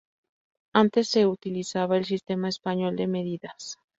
[0.73, 3.77] Antes se utilizaba el sistema español de medidas.